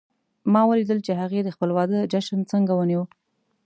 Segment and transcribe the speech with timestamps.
[0.53, 3.03] ما ولیدل چې هغې د خپل واده جشن څنګه ونیو